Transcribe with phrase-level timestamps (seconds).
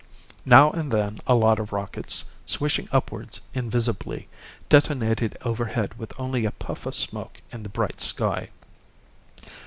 [0.47, 4.29] Now and then a lot of rockets, swishing upwards invisibly,
[4.67, 8.49] detonated overhead with only a puff of smoke in the bright sky.